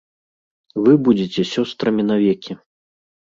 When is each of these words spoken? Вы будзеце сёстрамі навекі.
Вы 0.85 0.95
будзеце 1.07 1.41
сёстрамі 1.53 2.07
навекі. 2.11 2.53